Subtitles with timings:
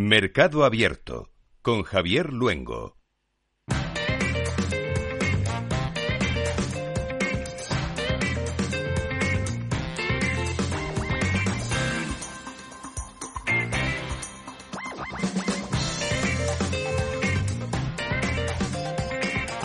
[0.00, 2.97] Mercado Abierto con Javier Luengo.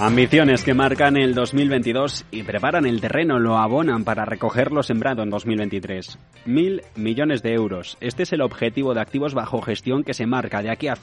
[0.05, 5.23] Ambiciones que marcan el 2022 y preparan el terreno, lo abonan para recoger lo sembrado
[5.23, 6.19] en 2023.
[6.43, 7.97] Mil millones de euros.
[8.01, 10.97] Este es el objetivo de activos bajo gestión que se marca de aquí a,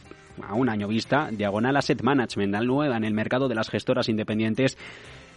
[0.53, 1.31] un año vista.
[1.33, 4.77] Diagonal Asset Management, al nueva en el mercado de las gestoras independientes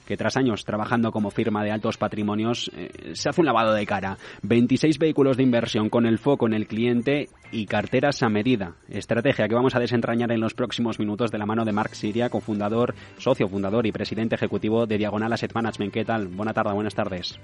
[0.05, 3.85] que tras años trabajando como firma de altos patrimonios eh, se hace un lavado de
[3.85, 4.17] cara.
[4.41, 8.76] 26 vehículos de inversión con el foco en el cliente y carteras a medida.
[8.89, 12.29] Estrategia que vamos a desentrañar en los próximos minutos de la mano de Marc Siria,
[12.29, 15.93] cofundador, socio fundador y presidente ejecutivo de Diagonal Asset Management.
[15.93, 16.27] ¿Qué tal?
[16.27, 17.40] Buena tarde, buenas tardes.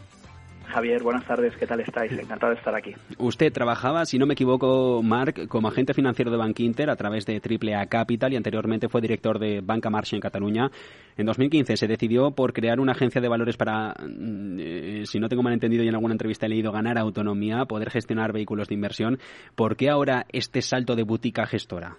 [0.70, 2.12] Javier, buenas tardes, ¿qué tal estáis?
[2.12, 2.94] Encantado de estar aquí.
[3.18, 7.26] Usted trabajaba, si no me equivoco, Marc, como agente financiero de Bank Inter a través
[7.26, 10.70] de AAA Capital y anteriormente fue director de Banca Marcha en Cataluña.
[11.18, 15.28] En 2015 se decidió por crear una agencia de valores para, mm, eh, si no
[15.28, 18.76] tengo mal entendido y en alguna entrevista he leído, ganar autonomía, poder gestionar vehículos de
[18.76, 19.20] inversión.
[19.56, 21.96] ¿Por qué ahora este salto de boutique gestora?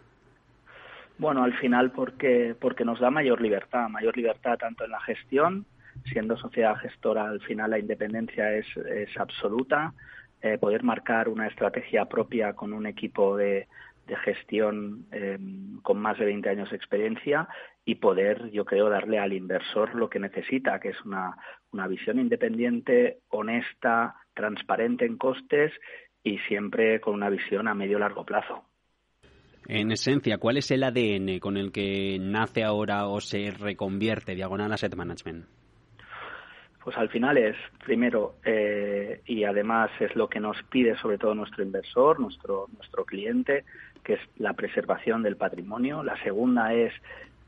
[1.19, 5.67] Bueno, al final porque, porque nos da mayor libertad, mayor libertad tanto en la gestión
[6.05, 9.95] siendo sociedad gestora al final la independencia es, es absoluta.
[10.43, 13.69] Eh, poder marcar una estrategia propia con un equipo de,
[14.25, 15.39] gestión eh,
[15.83, 17.47] con más de 20 años de experiencia
[17.85, 21.37] y poder, yo creo, darle al inversor lo que necesita, que es una,
[21.71, 25.73] una visión independiente, honesta, transparente en costes
[26.25, 28.65] y siempre con una visión a medio largo plazo.
[29.69, 34.73] En esencia, ¿cuál es el ADN con el que nace ahora o se reconvierte Diagonal
[34.73, 35.60] Asset Management?
[36.83, 41.35] Pues al final es, primero, eh, y además es lo que nos pide sobre todo
[41.35, 43.65] nuestro inversor, nuestro, nuestro cliente,
[44.03, 46.03] que es la preservación del patrimonio.
[46.03, 46.93] La segunda es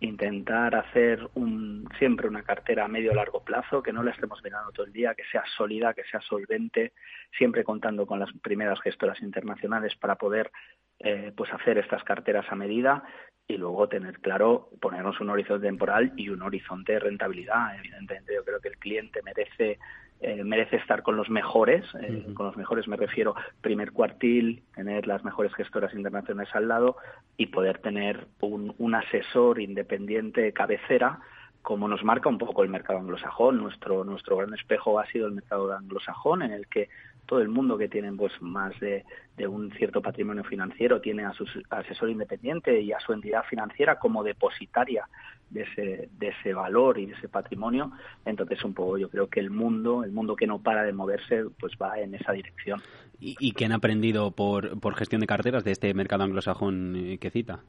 [0.00, 4.72] intentar hacer un, siempre una cartera a medio largo plazo, que no la estemos mirando
[4.72, 6.92] todo el día, que sea sólida, que sea solvente,
[7.38, 10.50] siempre contando con las primeras gestoras internacionales para poder
[10.98, 13.04] eh, pues hacer estas carteras a medida
[13.48, 17.76] y luego tener claro, ponernos un horizonte temporal y un horizonte de rentabilidad.
[17.78, 19.78] Evidentemente, yo creo que el cliente merece
[20.24, 25.08] eh, merece estar con los mejores, eh, con los mejores me refiero primer cuartil, tener
[25.08, 26.96] las mejores gestoras internacionales al lado
[27.36, 31.18] y poder tener un, un asesor independiente cabecera
[31.62, 33.58] como nos marca un poco el mercado anglosajón.
[33.58, 36.88] Nuestro, nuestro gran espejo ha sido el mercado anglosajón, en el que
[37.26, 39.04] todo el mundo que tiene pues más de,
[39.46, 44.22] un cierto patrimonio financiero tiene a su asesor independiente y a su entidad financiera como
[44.22, 45.08] depositaria
[45.50, 47.92] de ese, de ese valor y de ese patrimonio.
[48.24, 51.44] Entonces, un poco yo creo que el mundo, el mundo que no para de moverse,
[51.58, 52.80] pues va en esa dirección.
[53.18, 57.18] ¿Y, y qué han aprendido por, por gestión de carteras de este mercado anglosajón eh,
[57.18, 57.60] que cita?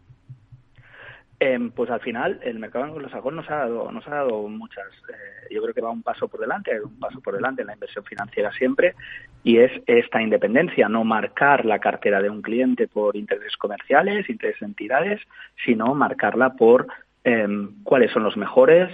[1.45, 5.53] Em, pues al final el mercado anglosajón nos ha dado, nos ha dado muchas, eh,
[5.53, 8.05] yo creo que va un paso por delante, un paso por delante en la inversión
[8.05, 8.95] financiera siempre,
[9.43, 14.61] y es esta independencia, no marcar la cartera de un cliente por intereses comerciales, intereses
[14.61, 15.19] de entidades,
[15.65, 16.87] sino marcarla por
[17.25, 18.89] em, cuáles son los mejores,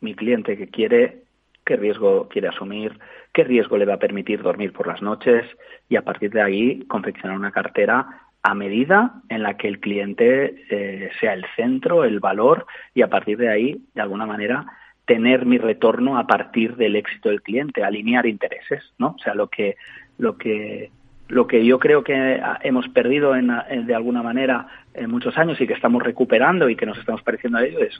[0.00, 1.18] mi cliente que quiere,
[1.66, 2.98] qué riesgo quiere asumir,
[3.34, 5.44] qué riesgo le va a permitir dormir por las noches,
[5.90, 10.64] y a partir de ahí confeccionar una cartera a medida en la que el cliente
[10.70, 14.66] eh, sea el centro, el valor y a partir de ahí, de alguna manera,
[15.04, 19.08] tener mi retorno a partir del éxito del cliente, alinear intereses, ¿no?
[19.08, 19.76] O sea, lo que
[20.18, 20.90] lo que
[21.30, 23.48] lo que yo creo que hemos perdido en,
[23.86, 27.58] de alguna manera en muchos años y que estamos recuperando y que nos estamos pareciendo
[27.58, 27.96] a ello es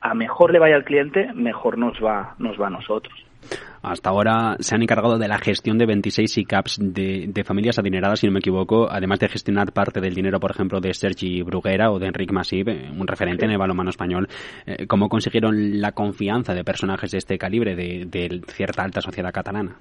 [0.00, 3.14] a mejor le vaya al cliente, mejor nos va nos va a nosotros.
[3.82, 8.20] Hasta ahora se han encargado de la gestión de 26 ICAPs de, de, familias adineradas,
[8.20, 11.90] si no me equivoco, además de gestionar parte del dinero, por ejemplo, de Sergi Bruguera
[11.90, 14.28] o de Enric Masip, un referente en el balonmano español.
[14.64, 19.32] Eh, ¿Cómo consiguieron la confianza de personajes de este calibre de, de cierta alta sociedad
[19.32, 19.76] catalana?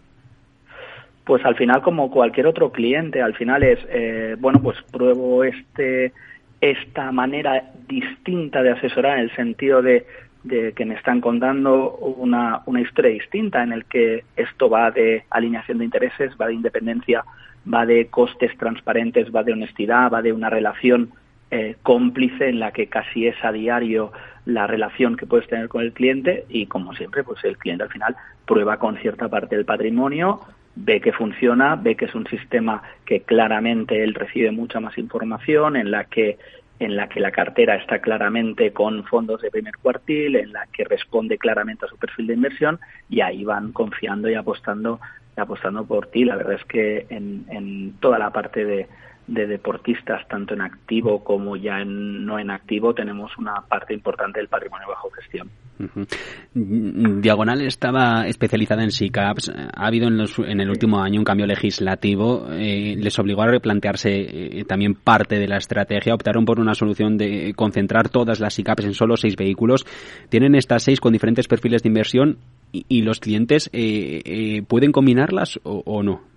[1.25, 6.13] Pues al final, como cualquier otro cliente, al final es, eh, bueno, pues pruebo este
[6.59, 10.05] esta manera distinta de asesorar en el sentido de
[10.43, 15.23] de que me están contando una, una historia distinta en el que esto va de
[15.29, 17.23] alineación de intereses, va de independencia,
[17.71, 21.11] va de costes transparentes, va de honestidad, va de una relación
[21.49, 24.11] eh, cómplice en la que casi es a diario
[24.45, 27.89] la relación que puedes tener con el cliente y como siempre pues el cliente al
[27.89, 30.41] final prueba con cierta parte del patrimonio
[30.75, 35.75] ve que funciona, ve que es un sistema que claramente él recibe mucha más información,
[35.75, 36.37] en la que
[36.79, 40.83] en la que la cartera está claramente con fondos de primer cuartil, en la que
[40.83, 42.79] responde claramente a su perfil de inversión
[43.09, 44.99] y ahí van confiando y apostando
[45.37, 46.25] apostando por ti.
[46.25, 48.87] La verdad es que en, en toda la parte de,
[49.27, 54.39] de deportistas, tanto en activo como ya en, no en activo, tenemos una parte importante
[54.39, 55.49] del patrimonio bajo gestión.
[56.53, 59.49] Diagonal estaba especializada en SICAPs.
[59.49, 62.47] Ha habido en, el último año un cambio legislativo.
[62.51, 66.13] Eh, les obligó a replantearse eh, también parte de la estrategia.
[66.13, 69.85] Optaron por una solución de concentrar todas las SICAPs en solo seis vehículos.
[70.29, 72.37] Tienen estas seis con diferentes perfiles de inversión
[72.71, 76.32] y, los clientes eh, pueden combinarlas o no.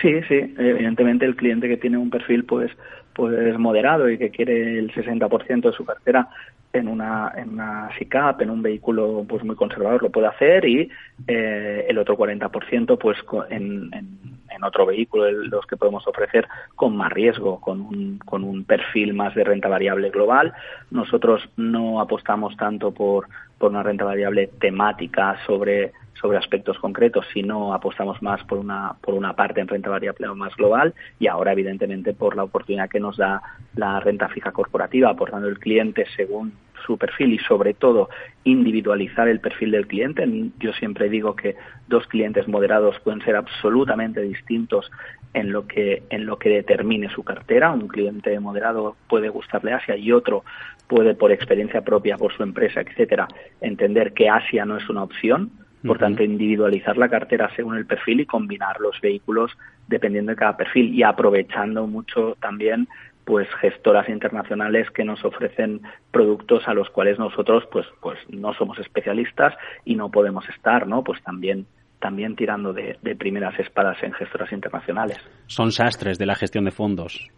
[0.00, 2.70] Sí, sí, evidentemente el cliente que tiene un perfil pues
[3.14, 6.28] pues moderado y que quiere el 60% de su cartera
[6.72, 10.88] en una en una SICAP, en un vehículo pues muy conservador lo puede hacer y
[11.26, 13.18] eh, el otro 40% pues
[13.50, 18.64] en, en, otro vehículo los que podemos ofrecer con más riesgo, con un, con un
[18.64, 20.52] perfil más de renta variable global.
[20.90, 27.42] Nosotros no apostamos tanto por, por una renta variable temática sobre sobre aspectos concretos, si
[27.42, 31.52] no apostamos más por una, por una parte en renta variable más global y ahora
[31.52, 33.40] evidentemente por la oportunidad que nos da
[33.76, 36.52] la renta fija corporativa, aportando el cliente según
[36.86, 38.08] su perfil y sobre todo
[38.44, 40.26] individualizar el perfil del cliente.
[40.58, 41.56] Yo siempre digo que
[41.88, 44.90] dos clientes moderados pueden ser absolutamente distintos
[45.34, 47.72] en lo que en lo que determine su cartera.
[47.72, 50.44] Un cliente moderado puede gustarle Asia y otro
[50.86, 53.28] puede por experiencia propia, por su empresa, etcétera,
[53.60, 55.50] entender que Asia no es una opción
[55.86, 59.52] por tanto, individualizar la cartera según el perfil y combinar los vehículos
[59.86, 62.88] dependiendo de cada perfil y aprovechando mucho también
[63.24, 68.78] pues gestoras internacionales que nos ofrecen productos a los cuales nosotros pues pues no somos
[68.78, 69.54] especialistas
[69.84, 71.04] y no podemos estar, ¿no?
[71.04, 71.66] Pues también
[72.00, 75.18] también tirando de, primeras espadas en gestoras internacionales.
[75.46, 77.28] Son sastres de la gestión de fondos.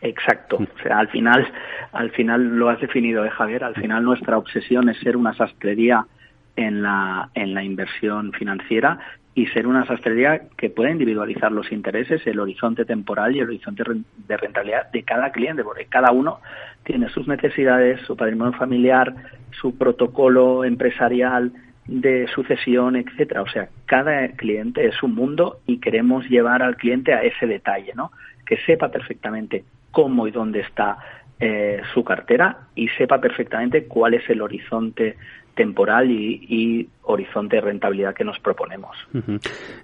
[0.00, 0.56] Exacto.
[0.56, 1.46] O sea, al final,
[1.92, 3.64] al final lo has definido, ¿eh, Javier?
[3.64, 6.06] Al final nuestra obsesión es ser una sastrería
[6.56, 8.98] en la, en la inversión financiera
[9.34, 13.84] y ser una sastrería que pueda individualizar los intereses, el horizonte temporal y el horizonte
[14.28, 16.40] de rentabilidad de cada cliente, porque cada uno
[16.84, 19.14] tiene sus necesidades, su patrimonio familiar,
[19.52, 21.52] su protocolo empresarial
[21.86, 23.42] de sucesión, etcétera.
[23.42, 27.92] O sea, cada cliente es un mundo y queremos llevar al cliente a ese detalle,
[27.94, 28.10] ¿no?
[28.44, 30.98] Que sepa perfectamente cómo y dónde está
[31.38, 35.16] eh, su cartera y sepa perfectamente cuál es el horizonte
[35.60, 38.96] temporal y, horizonte de rentabilidad que nos proponemos.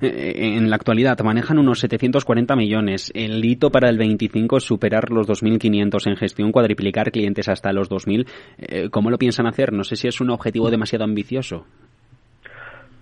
[0.00, 3.12] Eh, en la actualidad manejan unos 740 millones.
[3.14, 7.90] El hito para el 25 es superar los 2.500 en gestión, cuadriplicar clientes hasta los
[7.90, 8.26] 2.000.
[8.58, 9.74] Eh, ¿Cómo lo piensan hacer?
[9.74, 11.66] No sé si es un objetivo demasiado ambicioso.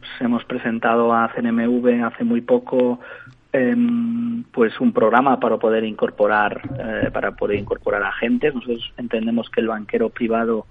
[0.00, 2.98] Pues hemos presentado a CNMV hace muy poco
[3.52, 8.52] em, pues un programa para poder incorporar eh, para poder incorporar agentes.
[8.52, 10.66] Nosotros entendemos que el banquero privado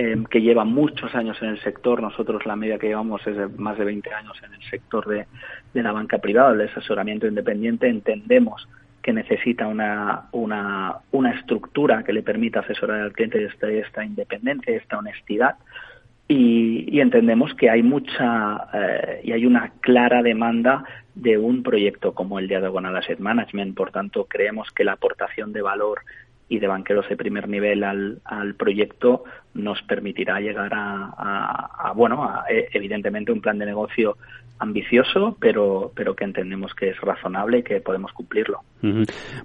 [0.00, 2.00] Em, que lleva muchos años en el sector.
[2.00, 5.26] Nosotros la media que llevamos es de más de 20 años en el sector de,
[5.72, 7.88] la banca privada, el asesoramiento independiente.
[7.88, 8.68] Entendemos
[9.02, 14.76] que necesita una, una, una estructura que le permita asesorar al cliente desde esta independencia,
[14.76, 15.56] esta honestidad.
[16.28, 20.84] Y, entendemos que hay mucha eh, y hay una clara demanda
[21.16, 23.76] de un proyecto como el de Diagonal Asset Management.
[23.76, 26.02] Por tanto, creemos que la aportación de valor
[26.48, 29.24] y de banqueros de primer nivel al, al proyecto
[29.54, 34.16] nos permitirá llegar a, bueno, a, e, evidentemente un plan de negocio
[34.58, 38.60] ambicioso, pero, pero que entendemos que es razonable y que podemos cumplirlo.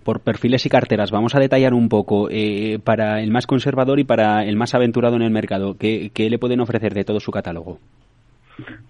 [0.03, 4.05] Por perfiles y carteras, vamos a detallar un poco eh, para el más conservador y
[4.05, 7.31] para el más aventurado en el mercado, ¿qué, ¿qué le pueden ofrecer de todo su
[7.31, 7.79] catálogo?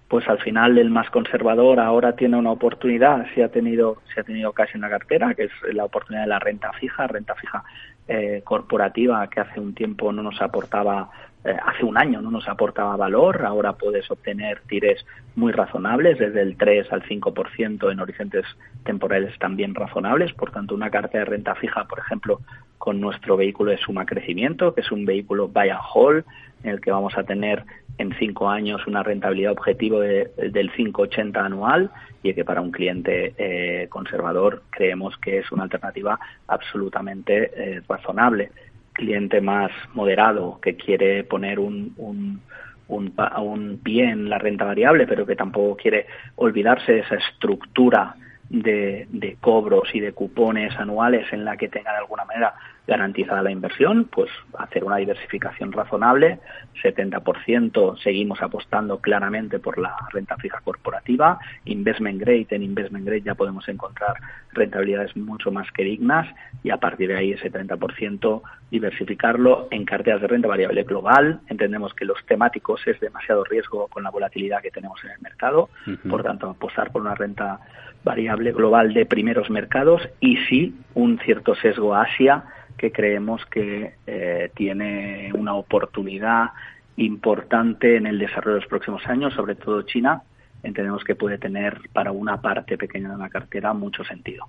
[0.08, 4.22] pues al final el más conservador ahora tiene una oportunidad, si ha tenido, si ha
[4.22, 7.64] tenido casi en la cartera, que es la oportunidad de la renta fija, renta fija
[8.08, 11.10] eh, corporativa que hace un tiempo no nos aportaba,
[11.44, 15.04] eh, hace un año no nos aportaba valor, ahora puedes obtener tires
[15.36, 18.44] muy razonables, desde el 3 al 5% en horizontes
[18.84, 22.40] temporales también razonables, por tanto una carta de renta fija, por ejemplo,
[22.76, 26.24] con nuestro vehículo de suma crecimiento, que es un vehículo buy and hold,
[26.62, 27.64] en el que vamos a tener
[27.98, 31.90] en cinco años una rentabilidad objetivo de, del 5,80 anual
[32.22, 38.50] y que para un cliente eh, conservador creemos que es una alternativa absolutamente eh, razonable.
[38.92, 42.40] Cliente más moderado que quiere poner un, un,
[42.88, 48.16] un, un pie en la renta variable, pero que tampoco quiere olvidarse de esa estructura
[48.48, 52.54] de, de, cobros y de cupones anuales en la que tenga de alguna manera
[52.86, 56.38] garantizada la inversión, pues hacer una diversificación razonable,
[56.82, 63.34] 70% seguimos apostando claramente por la renta fija corporativa, investment grade, en investment grade ya
[63.34, 64.16] podemos encontrar
[64.52, 66.28] rentabilidades mucho más que dignas
[66.62, 71.40] y a partir de ahí ese 30% diversificarlo en carteras de renta variable global.
[71.48, 75.70] Entendemos que los temáticos es demasiado riesgo con la volatilidad que tenemos en el mercado,
[76.08, 77.60] por tanto apostar por una renta
[78.04, 82.44] variable global de primeros mercados y sí un cierto sesgo a Asia
[82.76, 86.50] que creemos que eh, tiene una oportunidad
[86.96, 90.22] importante en el desarrollo de los próximos años, sobre todo China,
[90.62, 94.46] entendemos que puede tener para una parte pequeña de la cartera mucho sentido.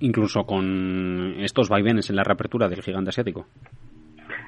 [0.00, 3.46] Incluso con estos vaivenes en la reapertura del gigante asiático.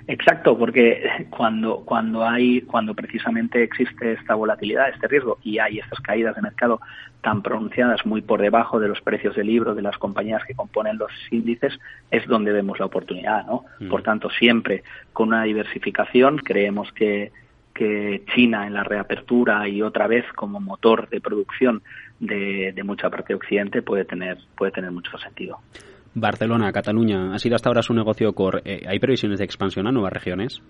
[0.06, 6.00] Exacto, porque cuando, cuando hay, cuando precisamente existe esta volatilidad, este riesgo, y hay estas
[6.00, 6.80] caídas de mercado
[7.22, 10.98] tan pronunciadas muy por debajo de los precios del libro de las compañías que componen
[10.98, 11.78] los índices,
[12.10, 13.64] es donde vemos la oportunidad, ¿no?
[13.80, 13.88] Mm.
[13.88, 14.84] Por tanto, siempre
[15.14, 17.32] con una diversificación creemos que,
[17.72, 21.82] que China en la reapertura y otra vez como motor de producción
[22.20, 25.60] de, de mucha parte de Occidente puede tener, puede tener mucho sentido.
[26.14, 28.62] Barcelona, Cataluña, ¿ha sido hasta ahora su negocio core?
[28.64, 30.62] Eh, ¿Hay previsiones de expansión a nuevas regiones?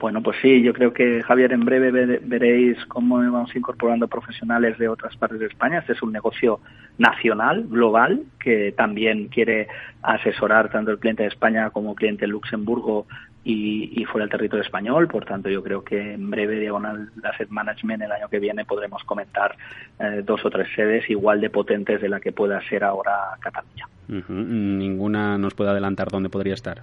[0.00, 1.90] Bueno, pues sí, yo creo que Javier, en breve
[2.22, 5.80] veréis cómo vamos incorporando profesionales de otras partes de España.
[5.80, 6.60] Este es un negocio
[6.96, 9.68] nacional, global, que también quiere
[10.00, 13.06] asesorar tanto el cliente de España como el cliente de Luxemburgo
[13.42, 15.08] y, fuera del territorio español.
[15.08, 19.02] Por tanto, yo creo que en breve, Diagonal Asset Management, el año que viene, podremos
[19.04, 19.56] comentar
[19.98, 23.86] eh, dos o tres sedes igual de potentes de la que pueda ser ahora Cataluña.
[24.28, 26.82] ¿Ninguna nos puede adelantar dónde podría estar?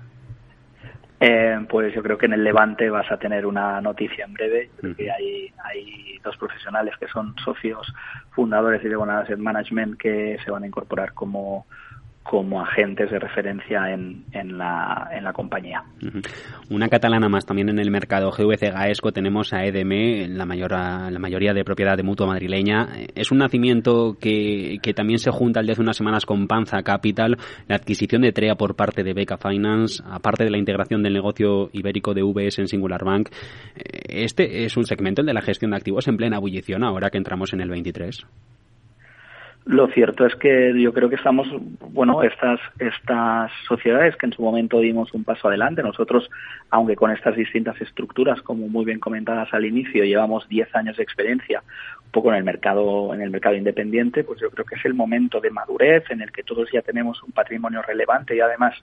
[1.19, 4.69] Eh, pues yo creo que en el Levante vas a tener una noticia en breve.
[4.77, 7.93] Creo que hay, hay dos profesionales que son socios
[8.31, 11.65] fundadores de Diagonal Asset Management que se van a incorporar como
[12.29, 15.84] como agentes de referencia en, en, la, en la compañía.
[16.69, 21.19] Una catalana más también en el mercado GVC Gaesco tenemos a EDM, la, mayor, la
[21.19, 22.89] mayoría de propiedad de mutua madrileña.
[23.15, 27.38] Es un nacimiento que, que también se junta el de unas semanas con Panza Capital,
[27.67, 31.69] la adquisición de TREA por parte de Beca Finance, aparte de la integración del negocio
[31.72, 33.29] ibérico de VS en Singular Bank.
[33.75, 37.17] Este es un segmento, el de la gestión de activos, en plena ebullición ahora que
[37.17, 38.25] entramos en el 23.
[39.67, 41.45] Lo cierto es que yo creo que estamos,
[41.91, 46.29] bueno, estas, estas sociedades que en su momento dimos un paso adelante, nosotros,
[46.69, 51.03] aunque con estas distintas estructuras, como muy bien comentadas al inicio, llevamos 10 años de
[51.03, 51.63] experiencia,
[52.05, 54.93] un poco en el mercado, en el mercado independiente, pues yo creo que es el
[54.93, 58.74] momento de madurez en el que todos ya tenemos un patrimonio relevante y además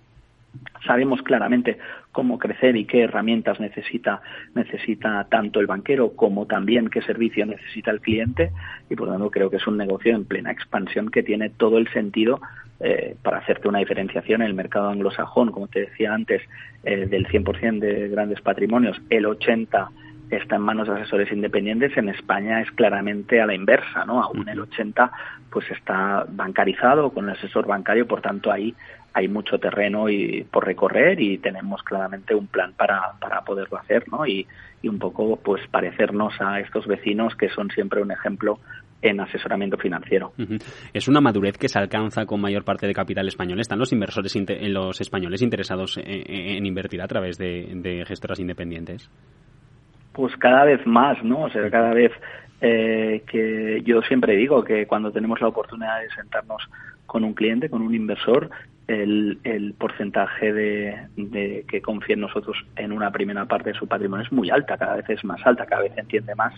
[0.87, 1.79] sabemos claramente
[2.13, 4.21] cómo crecer y qué herramientas necesita
[4.55, 8.53] necesita tanto el banquero como también qué servicio necesita el cliente
[8.89, 11.79] y por lo tanto creo que es un negocio en plena expansión que tiene todo
[11.79, 12.41] el sentido
[12.81, 16.43] eh, para hacerte una diferenciación en el mercado anglosajón como te decía antes
[16.85, 19.91] eh, del 100% de grandes patrimonios el 80
[20.31, 24.23] está en manos de asesores independientes, en España es claramente a la inversa, ¿no?
[24.23, 25.11] Aún el 80
[25.51, 28.75] pues está bancarizado con el asesor bancario, por tanto ahí
[29.13, 34.05] hay mucho terreno y por recorrer y tenemos claramente un plan para, para poderlo hacer,
[34.11, 34.27] ¿no?
[34.27, 34.47] Y,
[34.83, 38.59] y un poco pues parecernos a estos vecinos que son siempre un ejemplo
[39.05, 40.33] en asesoramiento financiero.
[40.93, 43.61] Es una madurez que se alcanza con mayor parte de capital español.
[43.61, 49.11] ¿Están los inversores, los españoles interesados en, invertir a través de, de, gestoras independientes?
[50.15, 51.43] Pues cada vez más, ¿no?
[51.43, 52.13] O sea, cada vez
[52.61, 56.63] eh, que yo siempre digo que cuando tenemos la oportunidad de sentarnos
[57.05, 58.49] con un cliente, con un inversor,
[58.87, 64.25] el, el porcentaje de, que confía en nosotros en una primera parte de su patrimonio
[64.25, 66.55] es muy alta, cada vez es más alta, cada vez entiende más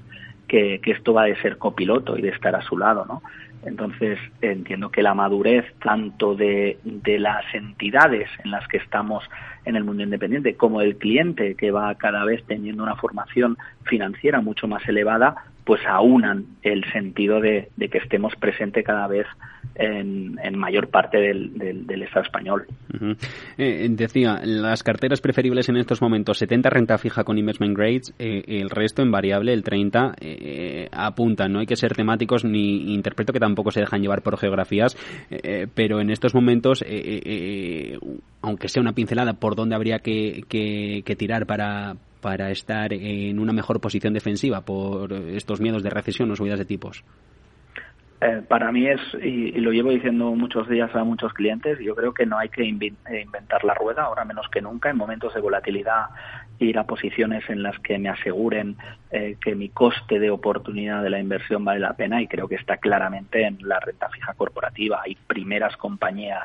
[0.49, 3.23] que, que esto va de ser copiloto y de estar a su lado, ¿no?
[3.65, 9.25] Entonces entiendo que la madurez tanto de, de las entidades en las que estamos
[9.65, 14.41] en el mundo independiente como del cliente que va cada vez teniendo una formación financiera
[14.41, 15.35] mucho más elevada,
[15.67, 19.27] pues aunan el sentido de, que estemos presentes cada vez
[19.75, 22.67] en, mayor parte del, Estado español.
[23.59, 28.45] Eh, decía, las carteras preferibles en estos momentos, 70 renta fija con investment grades, eh,
[28.47, 33.33] el resto en variable, el 30, eh, apuntan, no hay que ser temáticos ni interpreto
[33.33, 34.97] que tampoco se dejan llevar por geografías,
[35.75, 36.85] pero en estos momentos,
[38.41, 41.97] aunque sea una pincelada por dónde habría que tirar para,
[42.27, 46.65] para estar en una mejor posición defensiva por estos miedos de recesión o subidas de
[46.65, 47.05] tipos?
[48.21, 52.13] Eh, para mí es, y, lo llevo diciendo muchos días a muchos clientes, yo creo
[52.13, 55.41] que no hay que eh, inventar la rueda, ahora menos que nunca, en momentos de
[55.41, 56.07] volatilidad,
[56.59, 58.77] ir a posiciones en las que me aseguren
[59.13, 62.57] eh, que mi coste de oportunidad de la inversión vale la pena y creo que
[62.57, 65.01] está claramente en la renta fija corporativa.
[65.05, 66.43] Hay primeras compañías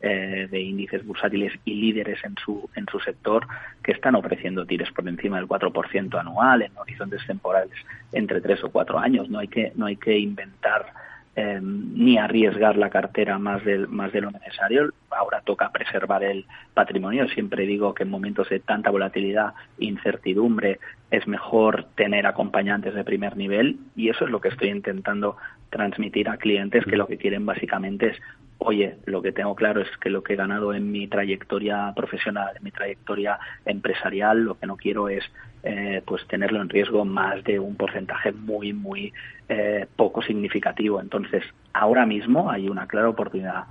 [0.00, 3.46] eh, de índices bursátiles y líderes en su, en su sector
[3.82, 7.76] que están ofreciendo tires por encima del 4% anual en horizontes temporales
[8.12, 9.28] entre tres o cuatro años.
[9.28, 10.92] No hay que, no hay que inventar
[11.36, 14.92] Em, ni arriesgar la cartera más de, más de lo necesario.
[15.10, 17.28] Ahora toca preservar el patrimonio.
[17.28, 20.80] Siempre digo que en momentos de tanta volatilidad, incertidumbre,
[21.10, 25.36] es mejor tener acompañantes de primer nivel y eso es lo que estoy intentando
[25.70, 28.16] transmitir a clientes que lo que quieren básicamente es
[28.60, 32.50] oye, lo que tengo claro es que lo que he ganado en mi trayectoria profesional,
[32.56, 35.24] en mi trayectoria empresarial, lo que no quiero es
[35.62, 39.12] eh, pues tenerlo en riesgo más de un porcentaje muy, muy
[39.48, 41.00] eh, poco significativo.
[41.00, 43.64] Entonces, ahora mismo hay una clara oportunidad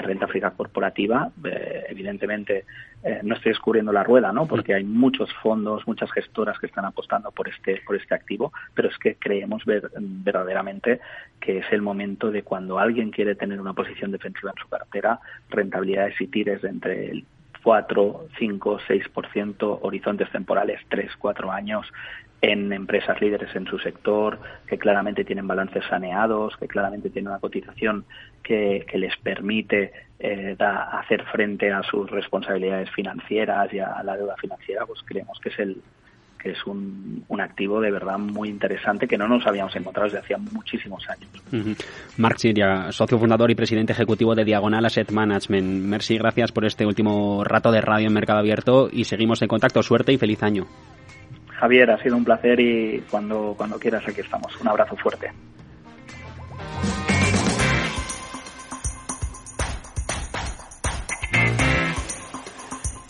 [0.00, 1.30] renta fija corporativa.
[1.44, 2.64] Eh, evidentemente,
[3.22, 4.48] no estoy descubriendo la rueda, ¿no?
[4.48, 8.88] Porque hay muchos fondos, muchas gestoras que están apostando por este, por este activo, pero
[8.88, 11.00] es que creemos ver, verdaderamente
[11.40, 15.20] que es el momento de cuando alguien quiere tener una posición defensiva en su cartera,
[15.50, 17.24] rentabilidades y tires entre el
[17.66, 21.92] 4, 5, 6%, horizontes temporales 3, 4 años
[22.40, 27.40] en empresas líderes en su sector, que claramente tienen balances saneados, que claramente tienen una
[27.40, 28.04] cotización
[28.44, 34.86] que, les permite eh, hacer frente a sus responsabilidades financieras y a la deuda financiera,
[34.86, 35.82] pues creemos que es el,
[36.50, 41.04] es un, activo de verdad muy interesante que no nos habíamos encontrado desde hacía muchísimos
[41.08, 41.76] años.
[42.16, 45.84] Marc Siria, socio fundador y presidente ejecutivo de Diagonal Asset Management.
[45.84, 49.82] Merci, gracias por este último rato de radio en Mercado Abierto y seguimos en contacto.
[49.82, 50.66] Suerte y feliz año.
[51.48, 54.58] Javier, ha sido un placer y cuando, cuando quieras aquí estamos.
[54.60, 55.30] Un abrazo fuerte.